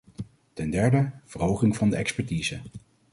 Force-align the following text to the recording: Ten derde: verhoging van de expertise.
Ten 0.53 0.69
derde: 0.71 1.11
verhoging 1.25 1.75
van 1.75 1.89
de 1.89 1.95
expertise. 1.95 2.61